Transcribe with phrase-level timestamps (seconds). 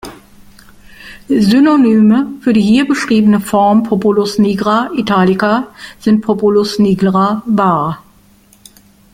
[1.29, 5.67] Synonyme für die hier beschriebene Form "Populus nigra" 'Italica'
[5.99, 8.01] sind "Populus nigra" var.